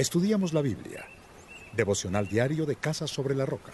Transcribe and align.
Estudiamos 0.00 0.54
la 0.54 0.62
Biblia. 0.62 1.04
Devocional 1.76 2.26
diario 2.26 2.64
de 2.64 2.76
Casa 2.76 3.06
sobre 3.06 3.34
la 3.34 3.44
Roca. 3.44 3.72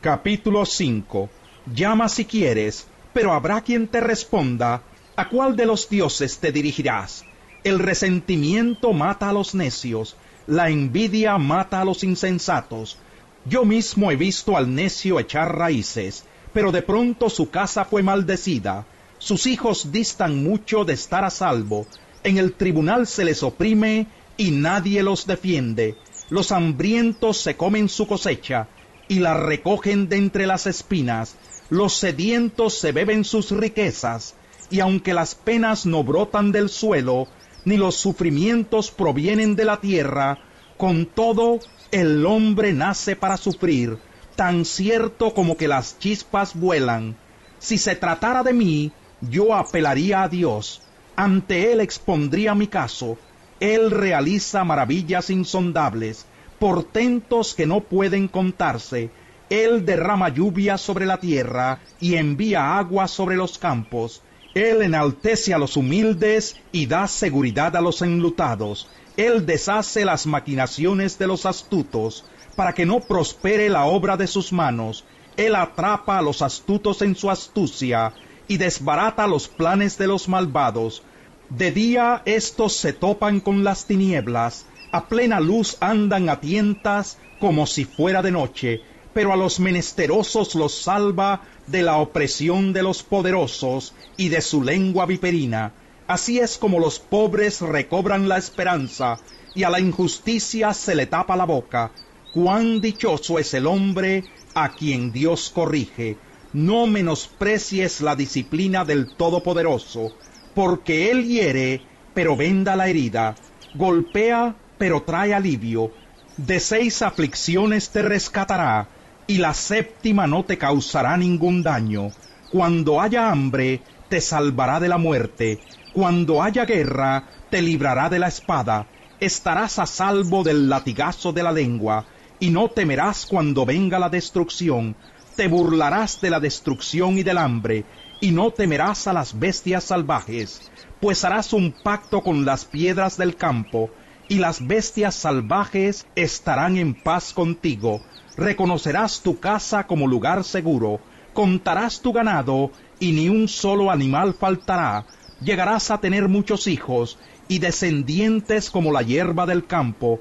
Capítulo 0.00 0.64
5. 0.64 1.28
Llama 1.74 2.08
si 2.08 2.24
quieres, 2.24 2.86
pero 3.12 3.34
habrá 3.34 3.60
quien 3.60 3.86
te 3.86 4.00
responda, 4.00 4.80
¿a 5.14 5.28
cuál 5.28 5.56
de 5.56 5.66
los 5.66 5.90
dioses 5.90 6.38
te 6.38 6.52
dirigirás? 6.52 7.22
El 7.64 7.80
resentimiento 7.80 8.94
mata 8.94 9.28
a 9.28 9.34
los 9.34 9.54
necios, 9.54 10.16
la 10.46 10.70
envidia 10.70 11.36
mata 11.36 11.82
a 11.82 11.84
los 11.84 12.02
insensatos. 12.02 12.96
Yo 13.44 13.66
mismo 13.66 14.10
he 14.10 14.16
visto 14.16 14.56
al 14.56 14.74
necio 14.74 15.20
echar 15.20 15.54
raíces, 15.54 16.24
pero 16.54 16.72
de 16.72 16.80
pronto 16.80 17.28
su 17.28 17.50
casa 17.50 17.84
fue 17.84 18.02
maldecida. 18.02 18.86
Sus 19.18 19.46
hijos 19.46 19.92
distan 19.92 20.42
mucho 20.42 20.86
de 20.86 20.94
estar 20.94 21.24
a 21.24 21.30
salvo. 21.30 21.86
En 22.24 22.38
el 22.38 22.54
tribunal 22.54 23.06
se 23.06 23.26
les 23.26 23.42
oprime 23.42 24.06
y 24.38 24.52
nadie 24.52 25.02
los 25.02 25.26
defiende. 25.26 25.96
Los 26.30 26.52
hambrientos 26.52 27.36
se 27.38 27.56
comen 27.56 27.90
su 27.90 28.06
cosecha 28.06 28.68
y 29.08 29.18
la 29.18 29.34
recogen 29.34 30.08
de 30.08 30.16
entre 30.16 30.46
las 30.46 30.66
espinas. 30.66 31.36
Los 31.68 31.94
sedientos 31.94 32.78
se 32.78 32.92
beben 32.92 33.24
sus 33.24 33.50
riquezas, 33.50 34.34
y 34.70 34.80
aunque 34.80 35.12
las 35.12 35.34
penas 35.34 35.84
no 35.84 36.04
brotan 36.04 36.52
del 36.52 36.70
suelo, 36.70 37.28
ni 37.64 37.76
los 37.76 37.96
sufrimientos 37.96 38.90
provienen 38.90 39.56
de 39.56 39.64
la 39.64 39.80
tierra, 39.80 40.38
con 40.76 41.06
todo 41.06 41.58
el 41.90 42.24
hombre 42.24 42.72
nace 42.72 43.16
para 43.16 43.36
sufrir, 43.36 43.98
tan 44.36 44.64
cierto 44.64 45.34
como 45.34 45.56
que 45.56 45.68
las 45.68 45.98
chispas 45.98 46.54
vuelan. 46.54 47.16
Si 47.58 47.76
se 47.76 47.96
tratara 47.96 48.42
de 48.42 48.52
mí, 48.52 48.92
yo 49.20 49.54
apelaría 49.54 50.22
a 50.22 50.28
Dios, 50.28 50.82
ante 51.16 51.72
Él 51.72 51.80
expondría 51.80 52.54
mi 52.54 52.68
caso, 52.68 53.18
Él 53.60 53.90
realiza 53.90 54.64
maravillas 54.64 55.30
insondables, 55.30 56.26
portentos 56.58 57.54
que 57.54 57.66
no 57.66 57.80
pueden 57.80 58.28
contarse, 58.28 59.10
Él 59.50 59.84
derrama 59.84 60.28
lluvia 60.28 60.78
sobre 60.78 61.06
la 61.06 61.18
tierra 61.18 61.80
y 62.00 62.14
envía 62.14 62.78
agua 62.78 63.08
sobre 63.08 63.36
los 63.36 63.58
campos, 63.58 64.22
Él 64.54 64.82
enaltece 64.82 65.54
a 65.54 65.58
los 65.58 65.76
humildes 65.76 66.56
y 66.72 66.86
da 66.86 67.08
seguridad 67.08 67.74
a 67.76 67.80
los 67.80 68.02
enlutados, 68.02 68.88
Él 69.16 69.46
deshace 69.46 70.04
las 70.04 70.26
maquinaciones 70.26 71.18
de 71.18 71.26
los 71.26 71.46
astutos, 71.46 72.24
para 72.54 72.72
que 72.72 72.86
no 72.86 73.00
prospere 73.00 73.68
la 73.68 73.86
obra 73.86 74.16
de 74.16 74.26
sus 74.26 74.52
manos, 74.52 75.04
Él 75.36 75.54
atrapa 75.54 76.18
a 76.18 76.22
los 76.22 76.42
astutos 76.42 77.02
en 77.02 77.14
su 77.14 77.30
astucia, 77.30 78.12
y 78.48 78.56
desbarata 78.56 79.26
los 79.26 79.46
planes 79.46 79.98
de 79.98 80.06
los 80.06 80.28
malvados. 80.28 81.02
De 81.50 81.72
día 81.72 82.22
estos 82.26 82.76
se 82.76 82.92
topan 82.92 83.40
con 83.40 83.64
las 83.64 83.86
tinieblas, 83.86 84.66
a 84.92 85.08
plena 85.08 85.40
luz 85.40 85.78
andan 85.80 86.28
a 86.28 86.40
tientas 86.40 87.16
como 87.40 87.66
si 87.66 87.84
fuera 87.84 88.20
de 88.20 88.30
noche, 88.30 88.82
pero 89.14 89.32
a 89.32 89.36
los 89.36 89.58
menesterosos 89.58 90.54
los 90.54 90.74
salva 90.74 91.42
de 91.66 91.82
la 91.82 91.96
opresión 91.96 92.72
de 92.72 92.82
los 92.82 93.02
poderosos 93.02 93.94
y 94.16 94.28
de 94.28 94.42
su 94.42 94.62
lengua 94.62 95.06
viperina. 95.06 95.72
Así 96.06 96.38
es 96.38 96.58
como 96.58 96.80
los 96.80 96.98
pobres 96.98 97.62
recobran 97.62 98.28
la 98.28 98.36
esperanza 98.36 99.18
y 99.54 99.62
a 99.62 99.70
la 99.70 99.80
injusticia 99.80 100.74
se 100.74 100.94
le 100.94 101.06
tapa 101.06 101.34
la 101.36 101.46
boca. 101.46 101.90
Cuán 102.32 102.80
dichoso 102.80 103.38
es 103.38 103.54
el 103.54 103.66
hombre 103.66 104.24
a 104.54 104.72
quien 104.72 105.12
Dios 105.12 105.50
corrige 105.54 106.18
no 106.52 106.86
menosprecies 106.86 108.00
la 108.00 108.16
disciplina 108.16 108.84
del 108.84 109.06
Todopoderoso, 109.06 110.12
porque 110.54 111.10
Él 111.10 111.24
hiere, 111.24 111.82
pero 112.14 112.36
venda 112.36 112.76
la 112.76 112.88
herida, 112.88 113.34
golpea, 113.74 114.54
pero 114.78 115.02
trae 115.02 115.34
alivio, 115.34 115.92
de 116.36 116.60
seis 116.60 117.02
aflicciones 117.02 117.90
te 117.90 118.02
rescatará, 118.02 118.88
y 119.26 119.38
la 119.38 119.54
séptima 119.54 120.26
no 120.26 120.44
te 120.44 120.56
causará 120.56 121.16
ningún 121.16 121.62
daño. 121.62 122.10
Cuando 122.50 123.00
haya 123.00 123.30
hambre, 123.30 123.82
te 124.08 124.20
salvará 124.20 124.80
de 124.80 124.88
la 124.88 124.98
muerte, 124.98 125.60
cuando 125.92 126.42
haya 126.42 126.64
guerra, 126.64 127.24
te 127.50 127.60
librará 127.60 128.08
de 128.08 128.18
la 128.18 128.28
espada, 128.28 128.86
estarás 129.20 129.78
a 129.78 129.86
salvo 129.86 130.44
del 130.44 130.68
latigazo 130.68 131.32
de 131.32 131.42
la 131.42 131.52
lengua, 131.52 132.06
y 132.40 132.50
no 132.50 132.68
temerás 132.68 133.26
cuando 133.26 133.66
venga 133.66 133.98
la 133.98 134.08
destrucción, 134.08 134.94
te 135.36 135.48
burlarás 135.48 136.20
de 136.20 136.30
la 136.30 136.40
destrucción 136.40 137.18
y 137.18 137.22
del 137.22 137.38
hambre, 137.38 137.84
y 138.20 138.32
no 138.32 138.50
temerás 138.50 139.06
a 139.06 139.12
las 139.12 139.38
bestias 139.38 139.84
salvajes, 139.84 140.70
pues 141.00 141.24
harás 141.24 141.52
un 141.52 141.72
pacto 141.72 142.22
con 142.22 142.44
las 142.44 142.64
piedras 142.64 143.16
del 143.16 143.36
campo, 143.36 143.90
y 144.28 144.38
las 144.38 144.66
bestias 144.66 145.14
salvajes 145.14 146.06
estarán 146.14 146.76
en 146.76 146.94
paz 146.94 147.32
contigo. 147.32 148.02
Reconocerás 148.36 149.22
tu 149.22 149.38
casa 149.40 149.86
como 149.86 150.06
lugar 150.06 150.44
seguro, 150.44 151.00
contarás 151.32 152.00
tu 152.00 152.12
ganado, 152.12 152.70
y 153.00 153.12
ni 153.12 153.28
un 153.28 153.48
solo 153.48 153.90
animal 153.90 154.34
faltará. 154.34 155.06
Llegarás 155.40 155.90
a 155.90 156.00
tener 156.00 156.28
muchos 156.28 156.66
hijos, 156.66 157.18
y 157.48 157.60
descendientes 157.60 158.70
como 158.70 158.92
la 158.92 159.02
hierba 159.02 159.46
del 159.46 159.66
campo. 159.66 160.20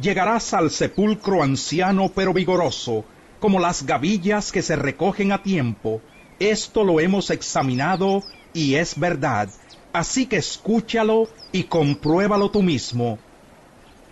Llegarás 0.00 0.54
al 0.54 0.70
sepulcro 0.70 1.42
anciano 1.42 2.10
pero 2.14 2.32
vigoroso, 2.32 3.04
como 3.40 3.58
las 3.58 3.84
gavillas 3.84 4.52
que 4.52 4.62
se 4.62 4.76
recogen 4.76 5.32
a 5.32 5.42
tiempo. 5.42 6.00
Esto 6.38 6.84
lo 6.84 7.00
hemos 7.00 7.30
examinado 7.30 8.22
y 8.52 8.74
es 8.74 8.98
verdad. 8.98 9.48
Así 9.92 10.26
que 10.26 10.36
escúchalo 10.36 11.28
y 11.50 11.64
compruébalo 11.64 12.50
tú 12.50 12.62
mismo. 12.62 13.18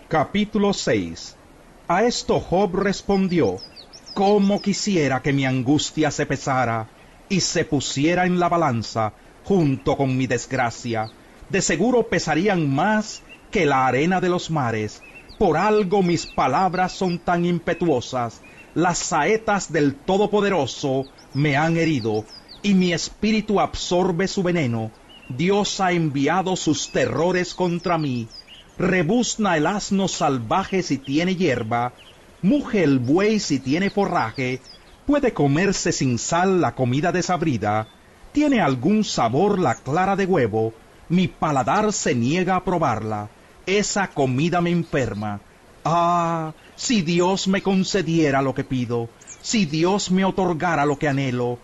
Capítulo 0.09 0.73
6 0.73 1.37
A 1.87 2.03
esto 2.05 2.41
Job 2.41 2.75
respondió, 2.77 3.59
¿Cómo 4.15 4.61
quisiera 4.61 5.23
que 5.23 5.33
mi 5.33 5.45
angustia 5.45 6.11
se 6.11 6.27
pesara 6.27 6.89
y 7.29 7.41
se 7.41 7.65
pusiera 7.65 8.27
en 8.27 8.41
la 8.41 8.49
balanza 8.49 9.13
junto 9.45 9.97
con 9.97 10.17
mi 10.17 10.27
desgracia? 10.27 11.11
De 11.49 11.63
seguro 11.63 12.09
pesarían 12.09 12.69
más 12.75 13.23
que 13.53 13.67
la 13.67 13.87
arena 13.87 14.21
de 14.21 14.31
los 14.31 14.51
mares. 14.51 15.03
Por 15.39 15.57
algo 15.57 16.03
mis 16.03 16.27
palabras 16.27 16.93
son 16.93 17.19
tan 17.19 17.45
impetuosas 17.45 18.41
las 18.77 18.99
saetas 18.99 19.73
del 19.73 19.95
Todopoderoso 19.95 21.07
me 21.33 21.57
han 21.57 21.79
herido, 21.79 22.27
y 22.63 22.75
mi 22.75 22.93
espíritu 22.93 23.59
absorbe 23.59 24.29
su 24.29 24.43
veneno. 24.43 24.91
Dios 25.31 25.81
ha 25.81 25.93
enviado 25.93 26.57
sus 26.57 26.91
terrores 26.91 27.55
contra 27.55 27.97
mí. 27.97 28.29
Rebuzna 28.79 29.57
el 29.57 29.67
asno 29.67 30.09
salvaje 30.09 30.83
si 30.83 30.99
tiene 30.99 31.37
hierba, 31.37 31.95
muge 32.43 32.83
el 32.85 32.99
buey 32.99 33.41
si 33.41 33.61
tiene 33.61 33.89
forraje, 33.89 34.61
puede 35.07 35.33
comerse 35.33 35.91
sin 35.91 36.19
sal 36.19 36.61
la 36.61 36.75
comida 36.75 37.13
desabrida, 37.13 37.89
tiene 38.33 38.61
algún 38.61 39.05
sabor 39.05 39.59
la 39.59 39.77
clara 39.77 40.17
de 40.17 40.27
huevo, 40.27 40.75
mi 41.09 41.29
paladar 41.29 41.95
se 41.95 42.15
niega 42.15 42.57
a 42.57 42.65
probarla, 42.65 43.31
esa 43.67 44.09
comida 44.09 44.61
me 44.61 44.71
enferma. 44.71 45.41
Ah, 45.85 46.55
si 46.77 47.03
Dios 47.03 47.49
me 47.49 47.63
concediera 47.63 48.43
lo 48.43 48.55
que 48.55 48.65
pido, 48.65 49.09
si 49.43 49.67
Dios 49.67 50.11
me 50.11 50.25
otorgara 50.25 50.87
lo 50.87 50.99
que 50.99 51.09
anhelo, 51.09 51.59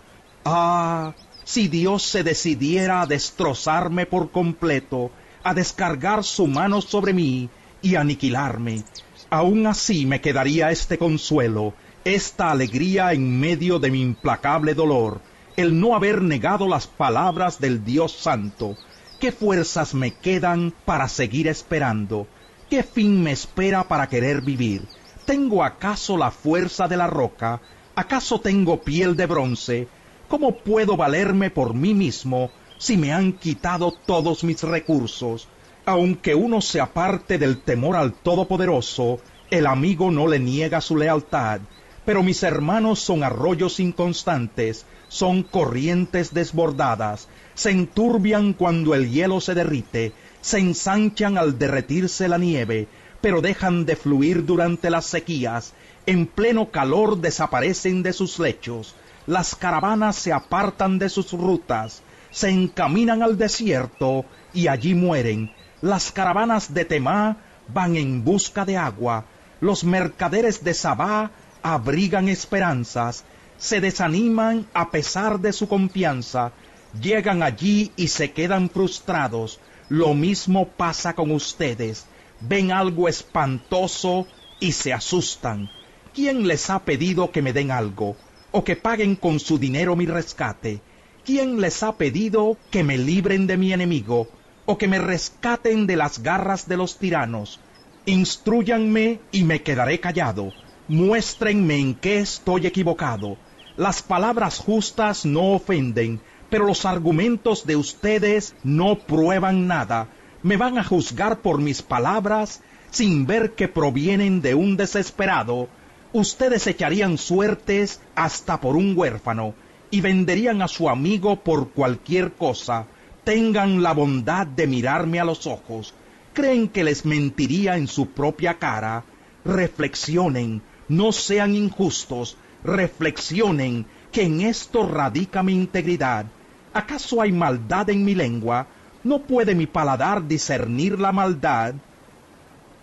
ah, 0.45 1.13
si 1.43 1.67
Dios 1.67 2.03
se 2.03 2.23
decidiera 2.23 3.01
a 3.01 3.05
destrozarme 3.05 4.05
por 4.05 4.31
completo, 4.31 5.11
a 5.43 5.53
descargar 5.53 6.23
su 6.23 6.47
mano 6.47 6.81
sobre 6.81 7.13
mí 7.13 7.49
y 7.81 7.95
aniquilarme, 7.95 8.83
aún 9.29 9.67
así 9.67 10.05
me 10.05 10.21
quedaría 10.21 10.71
este 10.71 10.97
consuelo, 10.97 11.73
esta 12.05 12.51
alegría 12.51 13.13
en 13.13 13.39
medio 13.39 13.79
de 13.79 13.91
mi 13.91 14.01
implacable 14.01 14.73
dolor, 14.73 15.21
el 15.57 15.79
no 15.79 15.95
haber 15.95 16.21
negado 16.21 16.67
las 16.67 16.87
palabras 16.87 17.59
del 17.59 17.83
Dios 17.83 18.13
Santo. 18.13 18.77
¿Qué 19.23 19.31
fuerzas 19.31 19.93
me 19.93 20.11
quedan 20.11 20.73
para 20.83 21.07
seguir 21.07 21.47
esperando? 21.47 22.27
¿Qué 22.69 22.83
fin 22.83 23.23
me 23.23 23.31
espera 23.31 23.87
para 23.87 24.09
querer 24.09 24.41
vivir? 24.41 24.81
¿Tengo 25.25 25.63
acaso 25.63 26.17
la 26.17 26.29
fuerza 26.29 26.89
de 26.89 26.97
la 26.97 27.07
roca? 27.07 27.61
¿Acaso 27.95 28.41
tengo 28.41 28.81
piel 28.81 29.15
de 29.15 29.25
bronce? 29.25 29.87
¿Cómo 30.27 30.57
puedo 30.57 30.97
valerme 30.97 31.49
por 31.49 31.73
mí 31.73 31.93
mismo 31.93 32.49
si 32.77 32.97
me 32.97 33.13
han 33.13 33.31
quitado 33.31 33.93
todos 33.93 34.43
mis 34.43 34.61
recursos? 34.61 35.47
Aunque 35.85 36.35
uno 36.35 36.59
se 36.59 36.81
aparte 36.81 37.37
del 37.37 37.61
temor 37.61 37.95
al 37.95 38.11
Todopoderoso, 38.11 39.21
el 39.49 39.67
amigo 39.67 40.11
no 40.11 40.27
le 40.27 40.39
niega 40.39 40.81
su 40.81 40.97
lealtad. 40.97 41.61
Pero 42.05 42.23
mis 42.23 42.43
hermanos 42.43 42.99
son 42.99 43.23
arroyos 43.23 43.79
inconstantes, 43.79 44.85
son 45.07 45.43
corrientes 45.43 46.33
desbordadas, 46.33 47.27
se 47.55 47.71
enturbian 47.71 48.53
cuando 48.53 48.95
el 48.95 49.09
hielo 49.09 49.39
se 49.39 49.53
derrite, 49.53 50.11
se 50.41 50.59
ensanchan 50.59 51.37
al 51.37 51.57
derretirse 51.57 52.27
la 52.27 52.37
nieve, 52.37 52.87
pero 53.21 53.41
dejan 53.41 53.85
de 53.85 53.95
fluir 53.95 54.45
durante 54.45 54.89
las 54.89 55.05
sequías, 55.05 55.73
en 56.05 56.27
pleno 56.27 56.71
calor 56.71 57.19
desaparecen 57.19 58.03
de 58.03 58.11
sus 58.11 58.39
lechos, 58.39 58.95
las 59.25 59.55
caravanas 59.55 60.17
se 60.17 60.33
apartan 60.33 60.99
de 60.99 61.07
sus 61.07 61.31
rutas, 61.31 62.01
se 62.31 62.49
encaminan 62.49 63.23
al 63.23 63.37
desierto 63.37 64.25
y 64.53 64.67
allí 64.67 64.93
mueren. 64.95 65.53
Las 65.81 66.11
caravanas 66.11 66.73
de 66.73 66.83
Temá 66.83 67.37
van 67.73 67.95
en 67.95 68.25
busca 68.25 68.65
de 68.65 68.75
agua, 68.75 69.25
los 69.61 69.85
mercaderes 69.85 70.63
de 70.63 70.73
Sabá 70.73 71.31
abrigan 71.63 72.29
esperanzas, 72.29 73.23
se 73.57 73.79
desaniman 73.79 74.67
a 74.73 74.91
pesar 74.91 75.39
de 75.39 75.53
su 75.53 75.67
confianza, 75.67 76.51
llegan 76.99 77.41
allí 77.41 77.91
y 77.95 78.09
se 78.09 78.31
quedan 78.31 78.69
frustrados. 78.69 79.59
Lo 79.89 80.13
mismo 80.13 80.67
pasa 80.67 81.13
con 81.13 81.31
ustedes. 81.31 82.05
Ven 82.41 82.71
algo 82.71 83.07
espantoso 83.07 84.27
y 84.59 84.73
se 84.73 84.93
asustan. 84.93 85.69
¿Quién 86.13 86.47
les 86.47 86.69
ha 86.69 86.79
pedido 86.79 87.31
que 87.31 87.41
me 87.41 87.53
den 87.53 87.71
algo? 87.71 88.15
¿O 88.51 88.63
que 88.63 88.75
paguen 88.75 89.15
con 89.15 89.39
su 89.39 89.57
dinero 89.57 89.95
mi 89.95 90.05
rescate? 90.05 90.81
¿Quién 91.25 91.61
les 91.61 91.81
ha 91.83 91.93
pedido 91.97 92.57
que 92.69 92.83
me 92.83 92.97
libren 92.97 93.47
de 93.47 93.57
mi 93.57 93.71
enemigo? 93.71 94.27
¿O 94.65 94.77
que 94.77 94.87
me 94.87 94.99
rescaten 94.99 95.87
de 95.87 95.95
las 95.95 96.21
garras 96.21 96.67
de 96.67 96.77
los 96.77 96.97
tiranos? 96.99 97.59
Instruyanme 98.05 99.21
y 99.31 99.43
me 99.43 99.63
quedaré 99.63 99.99
callado. 99.99 100.51
Muéstrenme 100.89 101.77
en 101.77 101.95
qué 101.95 102.19
estoy 102.19 102.67
equivocado. 102.67 103.37
Las 103.77 104.01
palabras 104.01 104.57
justas 104.57 105.25
no 105.25 105.53
ofenden, 105.53 106.19
pero 106.49 106.65
los 106.65 106.83
argumentos 106.83 107.65
de 107.65 107.77
ustedes 107.77 108.53
no 108.65 108.99
prueban 108.99 109.65
nada. 109.65 110.09
Me 110.41 110.57
van 110.57 110.77
a 110.77 110.83
juzgar 110.83 111.39
por 111.39 111.59
mis 111.61 111.81
palabras 111.81 112.61
sin 112.91 113.25
ver 113.25 113.53
que 113.53 113.69
provienen 113.69 114.41
de 114.41 114.55
un 114.55 114.75
desesperado. 114.75 115.69
Ustedes 116.11 116.67
echarían 116.67 117.17
suertes 117.17 118.01
hasta 118.13 118.59
por 118.59 118.75
un 118.75 118.93
huérfano 118.97 119.53
y 119.89 120.01
venderían 120.01 120.61
a 120.61 120.67
su 120.67 120.89
amigo 120.89 121.37
por 121.37 121.69
cualquier 121.69 122.33
cosa. 122.33 122.87
Tengan 123.23 123.81
la 123.81 123.93
bondad 123.93 124.45
de 124.45 124.67
mirarme 124.67 125.21
a 125.21 125.25
los 125.25 125.47
ojos. 125.47 125.93
¿Creen 126.33 126.67
que 126.67 126.83
les 126.83 127.05
mentiría 127.05 127.77
en 127.77 127.87
su 127.87 128.07
propia 128.07 128.55
cara? 128.55 129.05
Reflexionen, 129.45 130.61
no 130.87 131.11
sean 131.11 131.55
injustos, 131.55 132.37
reflexionen 132.63 133.85
que 134.11 134.23
en 134.23 134.41
esto 134.41 134.87
radica 134.87 135.43
mi 135.43 135.53
integridad. 135.53 136.25
¿Acaso 136.73 137.21
hay 137.21 137.31
maldad 137.31 137.89
en 137.89 138.03
mi 138.05 138.15
lengua? 138.15 138.67
¿No 139.03 139.19
puede 139.19 139.55
mi 139.55 139.67
paladar 139.67 140.27
discernir 140.27 140.99
la 140.99 141.11
maldad? 141.11 141.75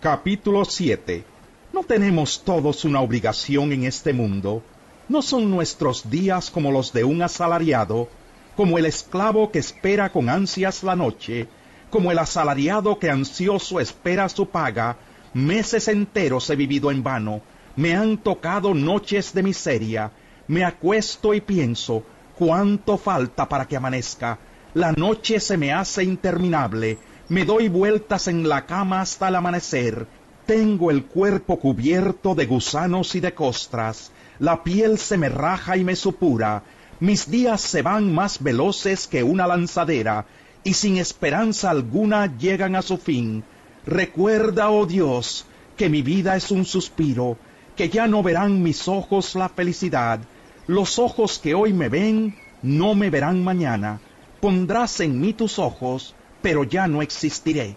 Capítulo 0.01 0.65
7 0.65 1.25
¿No 1.73 1.85
tenemos 1.85 2.43
todos 2.43 2.85
una 2.85 3.01
obligación 3.01 3.73
en 3.73 3.85
este 3.85 4.13
mundo? 4.13 4.63
¿No 5.09 5.23
son 5.23 5.51
nuestros 5.51 6.11
días 6.11 6.51
como 6.51 6.73
los 6.73 6.93
de 6.93 7.05
un 7.05 7.23
asalariado, 7.23 8.09
como 8.57 8.77
el 8.77 8.87
esclavo 8.87 9.53
que 9.53 9.61
espera 9.61 10.11
con 10.11 10.29
ansias 10.29 10.83
la 10.83 10.97
noche, 10.97 11.49
como 11.91 12.11
el 12.11 12.19
asalariado 12.19 12.99
que 12.99 13.09
ansioso 13.09 13.79
espera 13.79 14.29
su 14.29 14.49
paga? 14.49 14.97
Meses 15.33 15.87
enteros 15.87 16.51
he 16.51 16.57
vivido 16.57 16.91
en 16.91 17.05
vano, 17.05 17.41
me 17.81 17.97
han 17.97 18.19
tocado 18.19 18.75
noches 18.75 19.33
de 19.33 19.43
miseria, 19.43 20.13
me 20.49 20.65
acuesto 20.65 21.33
y 21.33 21.41
pienso, 21.41 22.03
¿cuánto 22.39 22.99
falta 22.99 23.49
para 23.49 23.67
que 23.67 23.75
amanezca? 23.75 24.39
La 24.75 24.93
noche 24.93 25.41
se 25.41 25.57
me 25.57 25.73
hace 25.73 26.05
interminable, 26.05 26.99
me 27.31 27.47
doy 27.47 27.71
vueltas 27.71 28.29
en 28.29 28.47
la 28.47 28.67
cama 28.67 29.01
hasta 29.01 29.29
el 29.29 29.37
amanecer, 29.37 30.07
tengo 30.45 30.91
el 30.91 31.07
cuerpo 31.07 31.59
cubierto 31.59 32.35
de 32.35 32.45
gusanos 32.45 33.15
y 33.15 33.21
de 33.21 33.33
costras, 33.33 34.13
la 34.39 34.63
piel 34.63 34.99
se 34.99 35.17
me 35.17 35.31
raja 35.31 35.79
y 35.79 35.83
me 35.83 35.97
supura, 35.97 36.63
mis 37.01 37.31
días 37.31 37.63
se 37.63 37.81
van 37.81 38.15
más 38.15 38.43
veloces 38.43 39.07
que 39.07 39.23
una 39.23 39.47
lanzadera, 39.47 40.27
y 40.65 40.75
sin 40.75 40.99
esperanza 40.99 41.71
alguna 41.71 42.37
llegan 42.37 42.77
a 42.77 42.83
su 42.83 42.99
fin. 42.99 43.43
Recuerda, 43.87 44.69
oh 44.69 44.85
Dios, 44.85 45.47
que 45.79 45.89
mi 45.89 46.03
vida 46.03 46.37
es 46.37 46.51
un 46.51 46.67
suspiro, 46.67 47.39
que 47.81 47.89
ya 47.89 48.07
no 48.07 48.23
verán 48.23 48.63
mis 48.63 48.89
ojos 48.89 49.35
la 49.35 49.49
felicidad. 49.49 50.21
Los 50.67 50.99
ojos 50.99 51.39
que 51.39 51.55
hoy 51.55 51.73
me 51.73 51.89
ven 51.89 52.37
no 52.61 52.95
me 52.95 53.09
verán 53.09 53.43
mañana. 53.43 54.03
Pondrás 54.39 55.01
en 55.01 55.19
mí 55.19 55.33
tus 55.33 55.59
ojos, 55.59 56.15
pero 56.43 56.65
ya 56.65 56.87
no 56.87 57.01
existiré. 57.01 57.77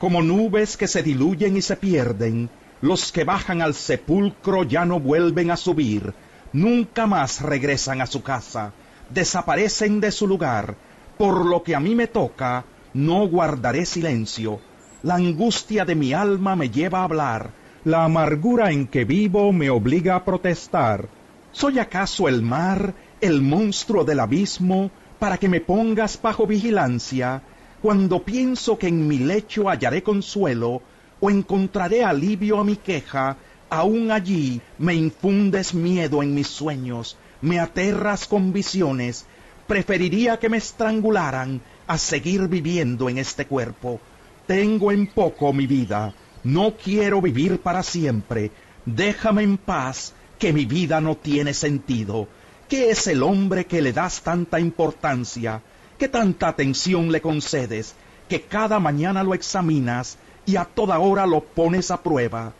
Como 0.00 0.22
nubes 0.22 0.76
que 0.76 0.88
se 0.88 1.04
diluyen 1.04 1.56
y 1.56 1.62
se 1.62 1.76
pierden, 1.76 2.50
los 2.80 3.12
que 3.12 3.22
bajan 3.22 3.62
al 3.62 3.74
sepulcro 3.74 4.64
ya 4.64 4.84
no 4.84 4.98
vuelven 4.98 5.52
a 5.52 5.56
subir, 5.56 6.12
nunca 6.52 7.06
más 7.06 7.40
regresan 7.40 8.00
a 8.00 8.06
su 8.06 8.24
casa, 8.24 8.72
desaparecen 9.10 10.00
de 10.00 10.10
su 10.10 10.26
lugar. 10.26 10.74
Por 11.16 11.46
lo 11.46 11.62
que 11.62 11.76
a 11.76 11.78
mí 11.78 11.94
me 11.94 12.08
toca, 12.08 12.64
no 12.92 13.28
guardaré 13.28 13.86
silencio. 13.86 14.58
La 15.04 15.14
angustia 15.14 15.84
de 15.84 15.94
mi 15.94 16.12
alma 16.12 16.56
me 16.56 16.70
lleva 16.70 17.02
a 17.02 17.04
hablar, 17.04 17.52
la 17.84 18.04
amargura 18.04 18.70
en 18.70 18.86
que 18.86 19.04
vivo 19.04 19.52
me 19.52 19.68
obliga 19.68 20.16
a 20.16 20.24
protestar. 20.24 21.08
¿Soy 21.52 21.78
acaso 21.78 22.28
el 22.28 22.40
mar, 22.40 22.94
el 23.20 23.42
monstruo 23.42 24.04
del 24.04 24.20
abismo, 24.20 24.90
para 25.18 25.36
que 25.36 25.50
me 25.50 25.60
pongas 25.60 26.20
bajo 26.20 26.46
vigilancia? 26.46 27.42
Cuando 27.82 28.24
pienso 28.24 28.78
que 28.78 28.88
en 28.88 29.06
mi 29.06 29.18
lecho 29.18 29.68
hallaré 29.68 30.02
consuelo, 30.02 30.80
o 31.20 31.30
encontraré 31.30 32.02
alivio 32.02 32.58
a 32.58 32.64
mi 32.64 32.76
queja, 32.76 33.36
aún 33.68 34.10
allí 34.10 34.62
me 34.78 34.94
infundes 34.94 35.74
miedo 35.74 36.22
en 36.22 36.34
mis 36.34 36.48
sueños, 36.48 37.18
me 37.42 37.60
aterras 37.60 38.26
con 38.26 38.52
visiones, 38.52 39.26
preferiría 39.66 40.38
que 40.38 40.48
me 40.48 40.56
estrangularan 40.56 41.60
a 41.86 41.98
seguir 41.98 42.48
viviendo 42.48 43.10
en 43.10 43.18
este 43.18 43.46
cuerpo. 43.46 44.00
Tengo 44.46 44.90
en 44.90 45.06
poco 45.06 45.52
mi 45.52 45.66
vida, 45.66 46.14
no 46.44 46.74
quiero 46.76 47.20
vivir 47.20 47.60
para 47.60 47.82
siempre. 47.82 48.52
Déjame 48.84 49.42
en 49.42 49.56
paz, 49.56 50.12
que 50.38 50.52
mi 50.52 50.66
vida 50.66 51.00
no 51.00 51.16
tiene 51.16 51.54
sentido. 51.54 52.28
¿Qué 52.68 52.90
es 52.90 53.06
el 53.06 53.22
hombre 53.22 53.66
que 53.66 53.80
le 53.80 53.92
das 53.92 54.22
tanta 54.22 54.60
importancia? 54.60 55.62
¿Qué 55.98 56.08
tanta 56.08 56.48
atención 56.48 57.10
le 57.10 57.20
concedes? 57.20 57.94
Que 58.28 58.42
cada 58.42 58.78
mañana 58.78 59.22
lo 59.22 59.34
examinas 59.34 60.18
y 60.44 60.56
a 60.56 60.64
toda 60.64 60.98
hora 60.98 61.26
lo 61.26 61.40
pones 61.42 61.90
a 61.90 62.02
prueba. 62.02 62.52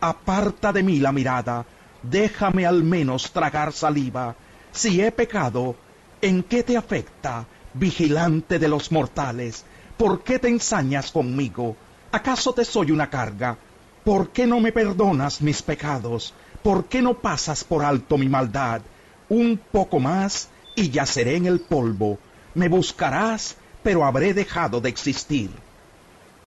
Aparta 0.00 0.72
de 0.72 0.82
mí 0.82 0.98
la 0.98 1.12
mirada, 1.12 1.64
déjame 2.02 2.66
al 2.66 2.84
menos 2.84 3.32
tragar 3.32 3.72
saliva. 3.72 4.36
Si 4.72 5.00
he 5.00 5.10
pecado, 5.10 5.76
¿en 6.20 6.42
qué 6.42 6.62
te 6.62 6.76
afecta, 6.76 7.46
vigilante 7.74 8.58
de 8.58 8.68
los 8.68 8.92
mortales? 8.92 9.64
¿Por 9.96 10.22
qué 10.22 10.38
te 10.38 10.48
ensañas 10.48 11.10
conmigo? 11.10 11.76
¿Acaso 12.14 12.52
te 12.52 12.66
soy 12.66 12.90
una 12.90 13.08
carga? 13.08 13.56
¿Por 14.04 14.32
qué 14.32 14.46
no 14.46 14.60
me 14.60 14.70
perdonas 14.70 15.40
mis 15.40 15.62
pecados? 15.62 16.34
¿Por 16.62 16.84
qué 16.84 17.00
no 17.00 17.14
pasas 17.14 17.64
por 17.64 17.82
alto 17.82 18.18
mi 18.18 18.28
maldad? 18.28 18.82
Un 19.30 19.58
poco 19.72 19.98
más 19.98 20.50
y 20.76 20.90
yaceré 20.90 21.36
en 21.36 21.46
el 21.46 21.60
polvo. 21.60 22.18
Me 22.54 22.68
buscarás, 22.68 23.56
pero 23.82 24.04
habré 24.04 24.34
dejado 24.34 24.82
de 24.82 24.90
existir. 24.90 25.50